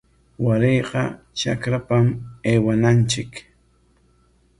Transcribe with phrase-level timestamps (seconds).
[0.45, 1.03] Warayqa
[1.37, 2.07] trakrapam
[2.49, 3.31] aywananchik.